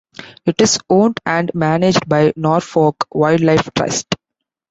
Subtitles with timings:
[0.47, 4.15] It is owned and managed by Norfolk Wildlife Trust.